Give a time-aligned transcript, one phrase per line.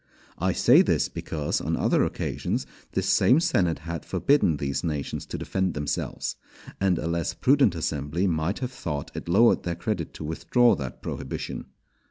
[0.39, 5.37] I say this because on other occasions this same senate had forbidden these nations to
[5.37, 6.37] defend themselves;
[6.79, 11.03] and a less prudent assembly might have thought it lowered their credit to withdraw that
[11.03, 11.65] prohibition.